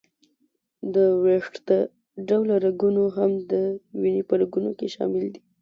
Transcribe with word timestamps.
د 0.93 0.95
وېښته 1.23 1.77
ډوله 2.27 2.55
رګونه 2.65 3.03
هم 3.17 3.31
د 3.51 3.53
وینې 4.01 4.21
په 4.29 4.33
رګونو 4.41 4.69
کې 4.77 4.87
شامل 4.95 5.25
دي. 5.33 5.41